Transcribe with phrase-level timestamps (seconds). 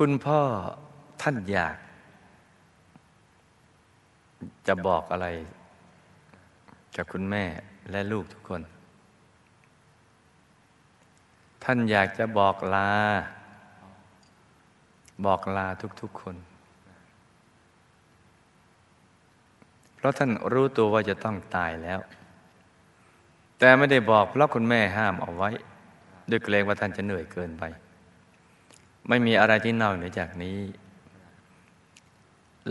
[0.00, 0.40] คุณพ่อ
[1.22, 1.76] ท่านอยาก
[4.66, 5.26] จะบอกอะไร
[6.96, 7.44] กับคุณแม่
[7.90, 8.62] และลูกทุกคน
[11.64, 12.90] ท่านอยากจะบอกลา
[15.26, 15.66] บอกลา
[16.00, 16.36] ทุกๆคน
[19.94, 22.00] เพราะท่านรู้ตัวว่าจะต้องตายแล้ว
[23.58, 25.50] แต่ไม่ได้บอกเพราะคุณแม่ห้ามเอาไว้
[26.30, 27.64] ด้วยเกรงว่าท่านจะเหนื่อยเกินไป
[29.08, 30.58] ไม่มีอะไรที่นอกเหนือจากนี้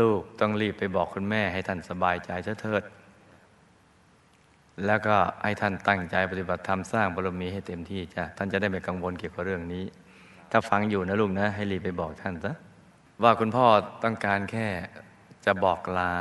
[0.00, 2.30] ลูกต้องรีบไปบอกคุณแม่ให้ท่านสบายใจ
[2.62, 2.82] เถิด
[4.86, 9.84] แล้วก็ให้ท่านตั้งใจปฏิบัติธรรมสร้างบารมีให้เต็มที่จ้ะท่านจะได้ไม่กังวลเกี่ยวกับเรื่องนี้
[10.50, 12.52] ถ้าฟังอยู่นะลูกนะ ให้รีบไปบอกท่านซะ
[13.22, 13.66] ว่าคุณพ่อ
[14.04, 14.66] ต้องการแค่
[15.44, 16.12] จะบอกลา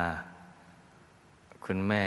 [1.66, 2.04] คุณแม่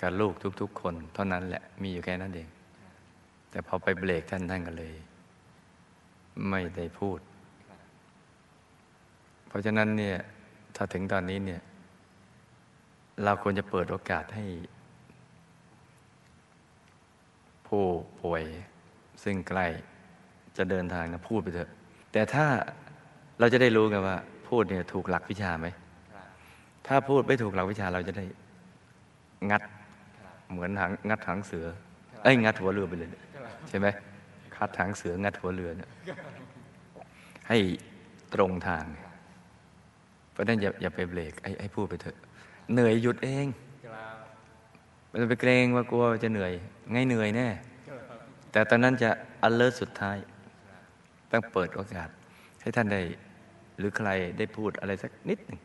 [0.00, 2.48] กับลูกทุก ๆ คน เท่านั้นแหละมีอยู่แค่นั้นเอง
[3.50, 4.94] แต่พอไปเบรกท่านท่านก็เลย
[6.48, 7.18] ไม่ได้พูด
[9.48, 10.16] เพราะฉะนั้นเนี่ย
[10.76, 11.60] ถ้าถึงตอนนี้เนี่ย
[13.24, 14.44] เราควรจะเปิดโอกาสให้
[17.66, 17.84] ผู้
[18.22, 18.42] ป่วย
[19.22, 19.66] ซึ่งใกล้
[20.56, 21.70] จะเดินทางนะพูดไปเถอะ
[22.12, 22.46] แต่ถ้า
[23.38, 24.16] เราจะได้รู้กันว่า
[24.48, 25.66] พูดเนี่ยถูกหลักวิชาไหม
[26.86, 28.24] ถ้าพูดไม่ถูกหลักวิชาเราจะได้
[29.50, 29.62] งัด
[30.50, 31.66] เหมือนหางงัดหางเสือ
[32.22, 33.22] เอ้ยงัดหัวเรือไปเลยเนี่ย
[33.68, 33.86] ใช่ไหม
[34.56, 35.90] คัดหางเสืองัดหัวเรือเนี่ย
[37.48, 37.58] ให้
[38.34, 38.84] ตรงทาง
[40.32, 42.16] เพราะนั้นอย่าอย่าไปเบรกให้ให้พูดไปเถอะ
[42.72, 43.46] เหนื่อยหยุดเอง
[45.10, 46.52] ม่ต้องไปเกรงว่ากลัวจะเหนื่อย
[46.94, 47.48] ง่ายเหนื่อยแน่
[48.52, 49.10] แต่ตอนนั้นจะ
[49.42, 50.16] อันเลิศสุดท้าย
[51.30, 52.08] ต้องเปิดโอกาส
[52.62, 53.00] ให้ท่านได้
[53.78, 54.08] หรือใคร
[54.38, 55.58] ได้พูดอะไรสักนิดหนึ่ง